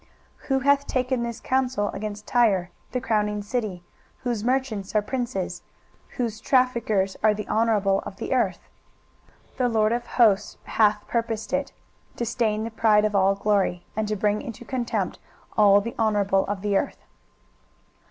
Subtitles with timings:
[0.39, 3.83] 23:023:008 Who hath taken this counsel against Tyre, the crowning city,
[4.23, 5.61] whose merchants are princes,
[6.17, 8.67] whose traffickers are the honourable of the earth?
[9.57, 11.71] 23:023:009 The LORD of hosts hath purposed it,
[12.15, 15.19] to stain the pride of all glory, and to bring into contempt
[15.55, 16.97] all the honourable of the earth.